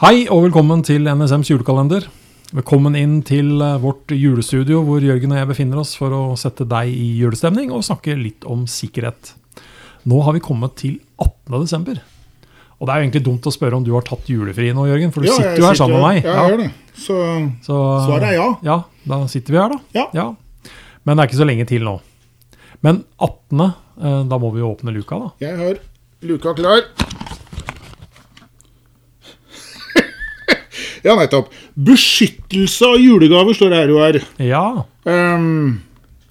Hei 0.00 0.24
og 0.32 0.46
velkommen 0.46 0.80
til 0.86 1.04
NSMs 1.04 1.50
julekalender. 1.50 2.06
Velkommen 2.56 2.94
inn 2.96 3.18
til 3.26 3.60
eh, 3.60 3.74
vårt 3.82 4.10
julestudio 4.16 4.80
hvor 4.86 5.02
Jørgen 5.04 5.34
og 5.34 5.38
jeg 5.38 5.48
befinner 5.50 5.82
oss 5.82 5.92
for 5.98 6.14
å 6.16 6.20
sette 6.40 6.64
deg 6.68 6.88
i 6.88 7.10
julestemning 7.20 7.68
og 7.76 7.84
snakke 7.84 8.16
litt 8.16 8.46
om 8.48 8.62
sikkerhet. 8.64 9.34
Nå 10.08 10.22
har 10.24 10.34
vi 10.34 10.40
kommet 10.42 10.72
til 10.80 10.94
18. 11.20 11.52
desember. 11.60 12.00
Og 12.80 12.88
det 12.88 12.94
er 12.94 13.02
jo 13.02 13.06
egentlig 13.10 13.24
dumt 13.26 13.50
å 13.50 13.52
spørre 13.52 13.76
om 13.76 13.84
du 13.84 13.92
har 13.92 14.06
tatt 14.08 14.24
julefri 14.32 14.70
nå, 14.72 14.86
Jørgen, 14.88 15.12
for 15.12 15.20
du 15.20 15.28
Ja, 15.28 15.36
sitter 15.36 15.60
jo 15.60 15.68
her 15.68 15.78
sammen 15.82 16.00
med 16.00 16.06
meg. 16.06 16.24
Ja, 16.24 16.38
jeg 16.38 16.54
gjør 16.54 16.62
det. 16.64 16.70
Så 16.96 17.18
Så, 17.68 17.78
svaret 18.06 18.28
er 18.30 18.36
ja. 18.38 18.48
ja, 18.70 18.78
da 19.12 19.20
sitter 19.28 19.52
vi 19.52 19.60
her, 19.60 19.76
da. 19.76 20.06
Ja. 20.16 20.26
Men 21.04 21.16
det 21.20 21.26
er 21.26 21.28
ikke 21.28 21.42
så 21.42 21.50
lenge 21.52 21.68
til 21.68 21.84
nå. 21.84 21.98
Men 22.80 23.04
18., 23.20 23.68
eh, 23.68 24.20
da 24.32 24.40
må 24.40 24.54
vi 24.56 24.64
jo 24.64 24.72
åpne 24.72 24.96
luka, 24.96 25.20
da. 25.26 25.32
Jeg 25.44 25.60
har 25.60 25.84
luka 26.24 26.56
klar. 26.56 26.88
Ja, 31.04 31.14
nettopp. 31.16 31.48
Beskyttelse 31.76 32.86
av 32.94 32.98
julegaver 33.00 33.56
står 33.56 33.70
det 33.72 33.78
her 33.82 33.88
jo 33.94 34.00
her. 34.02 34.18
Ja. 34.38 34.64
Um, 35.04 35.80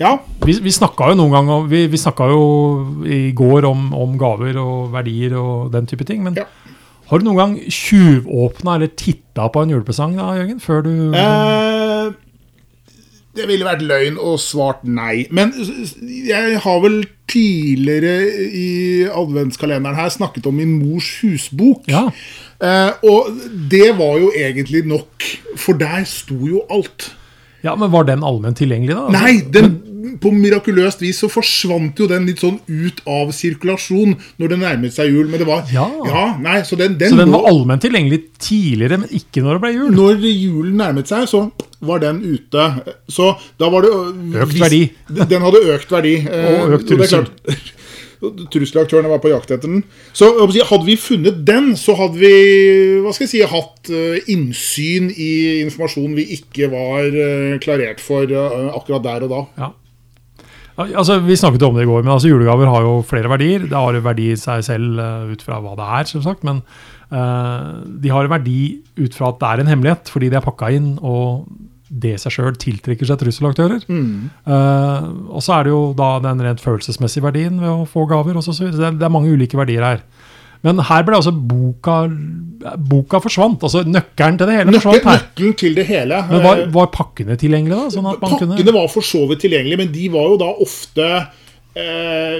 ja. 0.00 0.16
Vi, 0.44 0.56
vi 0.64 0.72
snakka 0.74 1.10
jo 1.12 1.18
noen 1.20 1.30
gang 1.36 1.48
om- 1.50 1.68
Vi, 1.70 1.86
vi 1.92 1.96
jo 2.32 3.04
i 3.06 3.32
går 3.32 3.64
om, 3.68 3.92
om 3.94 4.16
gaver 4.18 4.56
og 4.60 4.90
verdier 4.92 5.36
og 5.38 5.70
den 5.72 5.86
type 5.86 6.04
ting. 6.08 6.22
Men 6.24 6.34
Ja. 6.40 6.44
har 7.10 7.18
du 7.18 7.24
noen 7.24 7.36
gang 7.36 7.54
tjuvåpna 7.68 8.74
eller 8.76 8.88
titta 8.96 9.48
på 9.52 9.62
en 9.62 9.70
julepresang 9.70 10.16
da, 10.16 10.32
Jørgen? 10.38 10.60
Før 10.60 10.82
du 10.82 10.90
Eh, 11.14 11.83
det 13.34 13.48
ville 13.50 13.66
vært 13.66 13.82
løgn 13.84 14.18
og 14.20 14.38
svart 14.42 14.84
nei. 14.86 15.26
Men 15.34 15.52
jeg 16.06 16.60
har 16.62 16.80
vel 16.84 17.02
tidligere 17.30 18.28
i 18.54 18.68
adventskalenderen 19.08 19.98
her 19.98 20.12
snakket 20.12 20.46
om 20.50 20.58
min 20.60 20.76
mors 20.82 21.08
husbok. 21.22 21.88
Ja. 21.90 22.06
Eh, 22.62 22.92
og 23.10 23.34
det 23.70 23.90
var 23.98 24.18
jo 24.22 24.30
egentlig 24.36 24.84
nok, 24.88 25.26
for 25.60 25.80
der 25.80 26.06
sto 26.08 26.38
jo 26.46 26.64
alt. 26.70 27.12
ja, 27.64 27.74
men 27.74 27.90
var 27.92 28.04
den 28.04 28.22
allment 28.22 28.60
tilgjengelig, 28.60 28.94
da? 28.94 29.08
Nei, 29.14 29.38
den, 29.52 29.78
på 30.20 30.32
mirakuløst 30.34 31.02
vis 31.02 31.20
så 31.22 31.28
forsvant 31.32 31.98
jo 32.00 32.08
den 32.10 32.26
litt 32.28 32.42
sånn 32.42 32.58
ut 32.68 33.00
av 33.10 33.32
sirkulasjon 33.34 34.14
når 34.40 34.52
det 34.52 34.58
nærmet 34.62 34.96
seg 34.96 35.12
jul. 35.12 35.28
Men 35.28 35.42
det 35.42 35.48
var 35.48 35.64
Ja. 35.72 35.88
nei, 36.40 36.60
Så 36.62 36.76
den, 36.76 36.98
den, 36.98 37.10
Så 37.10 37.16
den 37.16 37.32
var 37.32 37.48
allment 37.50 37.82
tilgjengelig 37.82 38.22
tidligere, 38.38 38.98
men 39.02 39.08
ikke 39.10 39.42
når 39.44 39.58
det 39.58 39.62
ble 39.64 39.72
jul? 39.74 39.90
Når 39.94 40.26
julen 40.30 40.76
nærmet 40.76 41.08
seg, 41.08 41.28
så 41.28 41.50
var 41.84 42.00
den 42.00 42.22
ute. 42.22 42.66
Så 43.08 43.34
da 43.60 43.70
var 43.70 43.82
det 43.82 43.92
Økt 44.44 44.58
verdi. 44.60 44.82
Den 45.08 45.42
hadde 45.42 45.64
økt 45.76 45.90
verdi. 45.90 46.16
eh, 46.30 46.62
Og 46.62 46.78
økt 46.78 46.90
er 46.90 46.96
trussel. 46.96 47.30
Trusselaktørene 48.24 49.10
var 49.10 49.20
på 49.20 49.28
jakt 49.32 49.50
etter 49.52 49.68
den. 49.68 49.82
Så 50.16 50.30
Hadde 50.40 50.86
vi 50.86 50.96
funnet 50.96 51.42
den, 51.46 51.74
så 51.76 51.96
hadde 51.98 52.16
vi 52.20 52.32
hva 53.04 53.12
skal 53.12 53.26
jeg 53.26 53.32
si, 53.34 53.42
hatt 53.50 53.90
eh, 53.92 54.32
innsyn 54.32 55.10
i 55.12 55.30
informasjon 55.64 56.14
vi 56.16 56.28
ikke 56.38 56.70
var 56.72 57.08
eh, 57.10 57.56
klarert 57.64 58.00
for 58.02 58.30
eh, 58.30 58.70
akkurat 58.72 59.04
der 59.04 59.26
og 59.26 59.34
da. 59.34 59.42
Ja. 59.60 59.70
Altså, 60.76 61.20
Vi 61.22 61.36
snakket 61.38 61.62
om 61.62 61.76
det 61.76 61.84
i 61.84 61.90
går, 61.90 62.02
men 62.02 62.14
altså, 62.16 62.30
julegaver 62.32 62.70
har 62.70 62.82
jo 62.82 62.96
flere 63.06 63.30
verdier. 63.30 63.68
Det 63.68 63.78
har 63.78 64.00
verdi 64.02 64.32
i 64.32 64.40
seg 64.40 64.64
selv 64.66 64.98
eh, 64.98 65.34
ut 65.34 65.44
fra 65.44 65.60
hva 65.62 65.76
det 65.78 65.90
er, 66.00 66.08
selvsagt. 66.10 66.42
men 66.46 66.64
uh, 67.14 67.84
de 67.86 68.10
har 68.10 68.26
en 68.26 68.32
verdi 68.32 68.80
ut 68.98 69.14
fra 69.14 69.30
at 69.30 69.38
det 69.38 69.50
er 69.50 69.62
en 69.62 69.70
hemmelighet, 69.70 70.10
fordi 70.10 70.32
de 70.32 70.40
er 70.40 70.44
pakka 70.44 70.72
inn, 70.74 70.96
og 70.98 71.46
det 71.94 72.16
seg 72.20 72.34
sjøl 72.34 72.56
tiltrekker 72.58 73.06
seg 73.06 73.20
trusselaktører. 73.20 73.84
Eh, 74.50 75.08
og 75.30 75.44
så 75.44 75.58
er 75.58 75.66
det 75.66 75.74
jo 75.74 75.82
da 75.96 76.16
den 76.24 76.42
rent 76.42 76.62
følelsesmessige 76.64 77.26
verdien 77.26 77.60
ved 77.60 77.70
å 77.70 77.88
få 77.88 78.06
gaver. 78.10 78.38
Også, 78.40 78.56
så 78.56 78.70
det, 78.70 78.80
er, 78.80 78.96
det 78.98 79.06
er 79.06 79.14
mange 79.14 79.30
ulike 79.34 79.58
verdier 79.60 79.84
her. 79.86 80.02
Men 80.64 80.80
her 80.88 81.04
ble 81.04 81.18
altså 81.20 81.32
boka 81.34 81.98
Boka 82.80 83.18
forsvant. 83.20 83.60
altså 83.66 83.82
Nøkkelen 83.84 84.38
til 84.40 84.48
det 84.48 84.54
hele 84.56 84.70
Nøkkel, 84.70 84.80
forsvant 84.80 85.04
her. 85.10 85.18
nøkkelen 85.20 85.56
til 85.60 85.74
det 85.76 85.86
hele. 85.90 86.20
Men 86.30 86.44
var, 86.46 86.60
eh, 86.62 86.74
var 86.74 86.86
pakkene 86.94 87.36
tilgjengelige, 87.36 87.76
da? 87.76 87.92
Sånn 87.92 88.06
Pakkene 88.22 88.56
kunne 88.56 88.76
var 88.78 88.88
for 88.88 89.04
så 89.04 89.26
vidt 89.28 89.42
tilgjengelige, 89.44 89.80
men 89.82 89.90
de 89.92 90.08
var 90.14 90.30
jo 90.32 90.38
da 90.40 90.48
ofte 90.64 91.08
eh, 91.76 92.38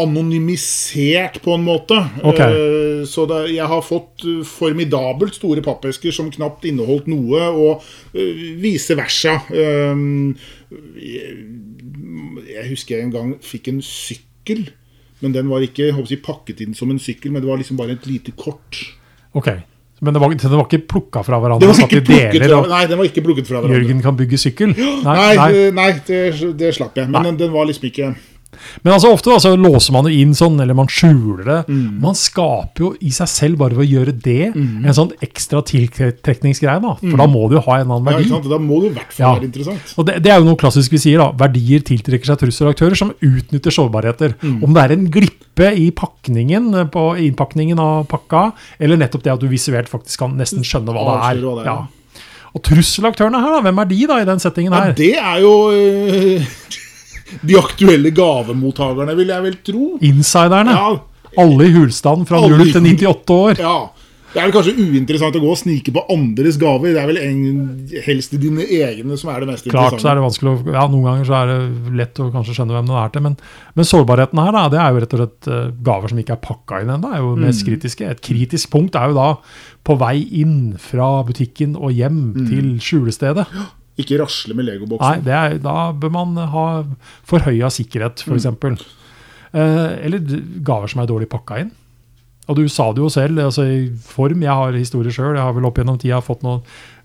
anonymisert 0.00 1.42
på 1.44 1.52
en 1.58 1.66
måte. 1.66 1.98
Okay. 2.24 2.56
Eh, 2.56 3.02
så 3.10 3.26
det, 3.28 3.42
jeg 3.52 3.68
har 3.68 3.84
fått 3.84 4.24
eh, 4.24 4.40
formidabelt 4.48 5.36
store 5.36 5.60
pappesker 5.66 6.14
som 6.16 6.32
knapt 6.32 6.64
inneholdt 6.70 7.10
noe, 7.12 7.42
og 7.52 7.84
vice 8.62 8.96
versa. 8.96 9.36
Jeg 12.46 12.64
husker 12.70 12.96
jeg 12.96 13.04
en 13.04 13.14
gang 13.18 13.36
fikk 13.44 13.68
en 13.74 13.84
sykkel. 13.84 14.70
Men 15.24 15.32
den 15.32 15.48
var 15.48 15.64
ikke 15.64 15.90
jeg 15.94 16.18
pakket 16.22 16.60
inn 16.60 16.74
som 16.76 16.90
en 16.92 16.98
sykkel, 17.00 17.32
men 17.32 17.40
det 17.42 17.48
var 17.48 17.56
liksom 17.56 17.76
bare 17.78 17.94
et 17.96 18.06
lite 18.06 18.32
kort. 18.36 18.82
Ok. 19.32 19.48
Men 20.04 20.12
det 20.12 20.20
var, 20.20 20.28
den 20.34 20.50
var 20.58 20.66
ikke 20.68 20.82
plukka 20.92 21.22
fra 21.24 21.38
Det 21.38 21.42
hverandre? 21.46 21.68
var 21.70 21.78
ikke 21.86 22.02
plukket 22.04 22.32
deler, 22.36 22.52
og 22.58 22.68
nei, 22.68 22.82
den 22.86 22.98
var 23.00 23.06
ikke 23.08 23.22
plukket 23.24 23.46
fra 23.48 23.60
hverandre. 23.62 23.78
Jørgen 23.80 24.02
kan 24.04 24.16
bygge 24.18 24.38
sykkel? 24.42 24.74
Nei. 25.06 25.36
Nei, 25.36 25.52
det- 25.54 25.74
nei 25.74 25.86
det, 26.06 26.20
det 26.60 26.74
slapp 26.76 26.96
jeg. 27.00 27.08
Men 27.08 27.30
den, 27.30 27.38
den 27.40 27.52
var 27.54 27.64
liksom 27.64 27.88
ikke 27.88 28.10
Men 28.84 28.92
altså 28.94 29.10
ofte 29.12 29.30
da, 29.32 29.38
så 29.42 29.52
låser 29.56 29.92
man 29.96 30.04
jo 30.08 30.14
inn 30.22 30.34
sånn, 30.36 30.58
eller 30.62 30.74
man 30.78 30.86
skjuler 30.92 31.44
det. 31.44 31.58
Mm. 31.68 32.00
Man 32.02 32.14
skaper 32.18 32.84
jo 32.84 32.90
i 33.00 33.10
seg 33.14 33.28
selv, 33.28 33.58
bare 33.58 33.76
ved 33.78 33.86
å 33.86 33.90
gjøre 33.90 34.14
det, 34.24 34.38
en 34.56 34.96
sånn 34.96 35.12
ekstra 35.24 35.62
tiltrekningsgreie. 35.66 36.80
da. 36.82 36.94
For 37.00 37.16
da 37.20 37.26
må 37.30 37.46
du 37.50 37.56
jo 37.56 37.64
ha 37.66 37.78
en 37.80 37.90
annen 37.90 38.06
verdi. 38.06 38.28
Ja? 38.30 38.40
Da 38.46 38.58
må 38.62 38.80
du 38.82 38.88
i 38.90 38.94
hvert 38.94 39.12
fall 39.12 39.26
Ja. 39.26 39.32
være 39.38 39.48
interessant. 39.50 39.94
Og 39.98 40.06
det, 40.06 40.18
det 40.22 40.32
er 40.32 40.38
jo 40.40 40.48
noe 40.50 40.56
klassisk 40.60 40.92
vi 40.92 40.98
sier. 41.02 41.18
da, 41.18 41.30
Verdier 41.32 41.80
tiltrekker 41.86 42.26
seg 42.32 42.38
trusselaktører 42.44 42.96
som 42.96 43.12
utnytter 43.20 43.70
sårbarheter. 43.74 44.36
Mm. 44.42 44.62
Om 44.64 44.74
det 44.76 44.82
er 44.84 44.92
en 44.96 45.06
glippe 45.10 45.72
i 45.76 45.90
pakningen, 45.90 46.70
på 46.92 47.04
innpakningen 47.26 47.78
av 47.80 48.06
pakka, 48.10 48.52
eller 48.80 48.96
nettopp 49.00 49.22
det 49.24 49.32
at 49.32 49.40
du 49.40 49.48
visuelt 49.48 49.88
faktisk 49.88 50.18
kan 50.24 50.36
nesten 50.36 50.62
skjønne 50.66 50.92
hva 50.94 51.04
det 51.06 51.18
er. 51.18 51.42
Hva 51.44 51.54
det 51.60 51.66
er, 51.66 51.70
Ja. 51.72 51.78
Og 52.56 52.62
trusselaktørene 52.64 53.36
her, 53.42 53.50
da, 53.52 53.60
hvem 53.66 53.78
er 53.82 53.88
de 53.90 54.06
da 54.08 54.14
i 54.22 54.24
den 54.24 54.38
settingen 54.40 54.72
Ja, 54.72 54.84
her? 54.86 54.92
det 54.96 55.10
er 55.20 55.40
jo 55.42 55.50
øh, 55.76 56.46
de 57.42 57.58
aktuelle 57.58 58.10
gavemottakerne, 58.14 59.16
vil 59.18 59.28
jeg 59.34 59.42
vel 59.42 59.56
tro. 59.66 59.98
Insiderne. 60.00 60.70
Ja, 60.76 60.96
Alle 61.36 61.66
i 61.68 61.72
hulstand 61.74 62.26
fra 62.28 62.38
Alle 62.40 62.56
0 62.58 62.72
til 62.72 62.82
98 62.82 63.30
år. 63.36 63.58
ja. 63.60 63.76
Det 64.36 64.42
er 64.42 64.50
vel 64.50 64.52
kanskje 64.52 64.72
uinteressant 64.76 65.36
å 65.38 65.40
gå 65.40 65.48
og 65.48 65.56
snike 65.56 65.92
på 65.96 66.00
andres 66.12 66.58
gaver. 66.60 66.92
Det 66.92 67.00
er 67.00 67.06
vel 67.08 67.16
en, 67.22 67.88
helst 68.04 68.34
dine 68.36 68.66
egne 68.68 69.16
som 69.16 69.30
er 69.32 69.40
det 69.40 69.48
mest 69.48 69.64
Klart 69.72 69.96
så 70.02 70.10
er 70.10 70.18
det 70.18 70.24
vanskelig 70.26 70.50
å, 70.50 70.72
ja, 70.74 70.82
Noen 70.92 71.06
ganger 71.06 71.24
så 71.24 71.36
er 71.38 71.46
det 71.54 71.94
lett 71.96 72.20
å 72.20 72.26
kanskje 72.34 72.52
skjønne 72.58 72.74
hvem 72.76 72.90
det 72.90 72.98
er 73.00 73.14
til. 73.14 73.22
Men, 73.24 73.36
men 73.78 73.88
sårbarheten 73.88 74.42
her 74.42 74.52
da, 74.52 74.64
det 74.74 74.80
er 74.82 74.90
jo 74.92 75.00
rett 75.06 75.14
og 75.16 75.22
slett 75.22 75.48
eh, 75.48 75.70
gaver 75.88 76.12
som 76.12 76.20
ikke 76.20 76.36
er 76.36 76.42
pakka 76.44 76.82
inn 76.82 76.92
ennå. 76.98 77.14
er 77.16 77.24
jo 77.24 77.30
Mm. 77.32 77.46
mest 77.46 77.64
kritiske. 77.64 78.10
Et 78.12 78.20
kritisk 78.28 78.70
punkt 78.74 78.94
er 79.00 79.08
jo 79.08 79.16
da 79.16 79.30
på 79.88 79.96
vei 80.04 80.18
inn 80.42 80.76
fra 80.76 81.22
butikken 81.24 81.72
og 81.78 81.92
hjem 81.96 82.20
Mm. 82.34 82.46
til 82.50 82.68
skjulestedet. 82.82 83.46
Ikke 83.98 84.18
rasle 84.20 84.54
med 84.54 84.66
Nei, 84.66 84.74
legoboksen. 84.74 85.24
det 85.24 85.32
er, 85.32 85.58
Da 85.58 85.92
bør 85.92 86.10
man 86.12 86.36
ha 86.36 86.66
forhøya 87.26 87.70
sikkerhet, 87.72 88.24
Mm. 88.26 88.36
eksempel. 88.36 88.76
Eh, 89.54 90.04
eller 90.04 90.18
gaver 90.62 90.88
som 90.88 91.00
er 91.00 91.06
dårlig 91.06 91.28
pakka 91.32 91.60
inn. 91.62 91.70
Og 92.48 92.54
du 92.56 92.68
sa 92.68 92.92
det 92.92 93.00
jo 93.02 93.08
selv, 93.10 93.38
altså 93.42 93.64
i 93.66 93.88
form. 94.06 94.40
Jeg 94.42 94.52
har 94.54 94.70
historie 94.76 95.10
sjøl. 95.10 95.34
Jeg 95.34 95.42
har 95.42 95.52
vel 95.56 95.64
opp 95.66 95.74
gjennom 95.80 95.98
tida 95.98 96.20
fått 96.22 96.42
noen, 96.44 96.60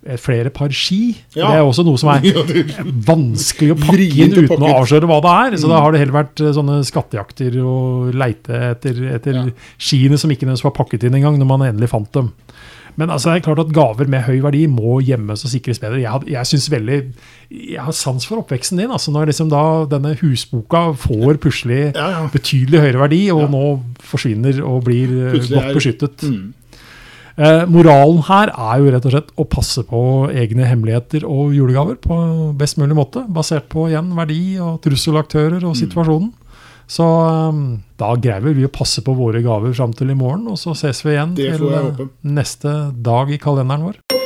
eh, 0.06 0.16
flere 0.18 0.52
par 0.54 0.70
ski. 0.70 1.16
Ja. 1.34 1.48
Det 1.50 1.58
er 1.58 1.64
også 1.66 1.84
noe 1.88 1.98
som 1.98 2.10
er 2.10 2.22
vanskelig 3.10 3.72
å 3.74 3.80
pakke 3.80 4.06
inn 4.22 4.36
uten 4.38 4.62
å 4.62 4.74
avsløre 4.82 5.08
hva 5.10 5.18
det 5.24 5.32
er. 5.54 5.58
Så 5.64 5.68
da 5.72 5.80
har 5.82 5.92
det 5.96 6.02
heller 6.04 6.20
vært 6.24 6.42
eh, 6.46 6.52
sånne 6.54 6.82
skattejakter 6.86 7.58
og 7.64 8.14
leite 8.14 8.54
etter, 8.76 9.02
etter 9.16 9.34
Ja. 9.34 9.46
skiene 9.80 10.20
som 10.20 10.30
ikke 10.30 10.46
nødvendigvis 10.46 10.64
var 10.68 10.78
pakket 10.78 11.04
inn 11.10 11.16
engang, 11.16 11.40
når 11.40 11.48
man 11.48 11.66
endelig 11.72 11.90
fant 11.90 12.12
dem. 12.12 12.32
Men 12.98 13.10
altså, 13.10 13.32
det 13.32 13.42
er 13.42 13.46
klart 13.54 13.60
at 13.60 13.74
gaver 13.74 14.08
med 14.12 14.22
høy 14.28 14.42
verdi 14.44 14.66
må 14.68 15.00
gjemmes 15.02 15.44
og 15.46 15.50
sikres 15.54 15.80
bedre. 15.80 16.02
Jeg, 16.04 16.28
jeg 16.28 16.46
synes 16.46 16.70
veldig, 16.72 16.98
jeg 17.52 17.80
har 17.82 17.92
sans 17.96 18.26
for 18.28 18.42
oppveksten 18.44 18.78
din. 18.78 18.92
altså 18.92 19.12
Når 19.16 19.28
liksom 19.32 19.50
da 19.50 19.86
denne 19.86 20.16
husboka 20.20 20.92
får 21.00 21.38
plutselig 21.42 21.94
Ja, 21.96 22.10
ja. 22.20 22.28
betydelig 22.34 22.80
høyere 22.84 23.00
verdi, 23.00 23.22
og 23.32 23.42
Ja. 23.42 23.48
nå 23.48 23.80
forsvinner 24.02 24.60
og 24.66 24.84
blir 24.84 25.08
eh, 25.08 25.32
Plutselig 25.38 25.56
godt 25.58 25.70
er- 25.70 25.80
beskyttet. 25.80 26.24
Mm. 26.30 26.54
Eh, 27.38 27.66
moralen 27.72 28.20
her 28.28 28.52
er 28.52 28.80
jo 28.84 28.92
rett 28.92 29.06
og 29.08 29.12
slett 29.16 29.30
å 29.40 29.46
passe 29.50 29.82
på 29.88 30.02
egne 30.36 30.66
hemmeligheter 30.68 31.24
og 31.24 31.54
julegaver 31.56 31.96
på 32.04 32.18
best 32.60 32.78
mulig 32.78 32.94
måte, 32.98 33.24
basert 33.32 33.70
på 33.72 33.88
igjen 33.90 34.12
verdi 34.18 34.60
og 34.60 34.82
trusselaktører 34.84 35.62
Mm. 35.62 35.70
og 35.70 35.76
situasjonen. 35.80 36.34
Så 36.92 37.08
eh, 37.08 37.60
da 38.02 38.14
greier 38.20 38.58
vi 38.58 38.68
å 38.68 38.74
passe 38.74 39.04
på 39.06 39.16
våre 39.16 39.44
gaver 39.46 39.76
fram 39.78 39.96
til 39.96 40.12
i 40.12 40.18
morgen, 40.18 40.50
og 40.52 40.60
så 40.60 40.76
ses 40.76 41.04
vi 41.06 41.16
igjen 41.16 41.38
til 41.40 41.56
håpe. 41.62 42.10
neste 42.28 42.76
dag 43.00 43.32
i 43.32 43.40
kalenderen 43.42 43.92
vår. 43.92 44.21